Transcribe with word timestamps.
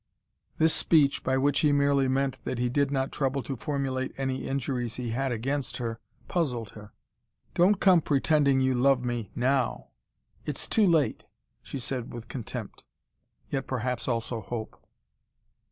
This 0.57 0.73
speech, 0.73 1.23
by 1.23 1.37
which 1.37 1.59
he 1.59 1.71
merely 1.71 2.07
meant 2.07 2.43
that 2.43 2.57
he 2.57 2.69
did 2.69 2.89
not 2.89 3.11
trouble 3.11 3.43
to 3.43 3.55
formulate 3.55 4.15
any 4.17 4.47
injuries 4.47 4.95
he 4.95 5.11
had 5.11 5.31
against 5.31 5.77
her, 5.77 5.99
puzzled 6.27 6.71
her. 6.71 6.91
"Don't 7.53 7.79
come 7.79 8.01
pretending 8.01 8.61
you 8.61 8.73
love 8.73 9.03
me, 9.05 9.29
NOW. 9.35 9.89
It's 10.43 10.67
too 10.67 10.87
late," 10.87 11.27
she 11.61 11.77
said 11.77 12.13
with 12.13 12.29
contempt. 12.29 12.83
Yet 13.51 13.67
perhaps 13.67 14.07
also 14.07 14.41
hope. 14.41 14.83